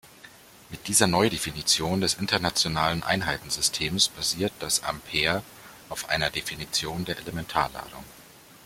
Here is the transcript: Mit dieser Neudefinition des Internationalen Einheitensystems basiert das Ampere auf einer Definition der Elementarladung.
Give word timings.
Mit 0.71 0.87
dieser 0.87 1.05
Neudefinition 1.05 2.01
des 2.01 2.15
Internationalen 2.15 3.03
Einheitensystems 3.03 4.09
basiert 4.09 4.51
das 4.57 4.81
Ampere 4.83 5.43
auf 5.89 6.09
einer 6.09 6.31
Definition 6.31 7.05
der 7.05 7.19
Elementarladung. 7.19 8.03